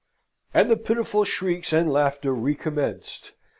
[0.51, 3.33] And the pitiful shrieks and laughter recommenced.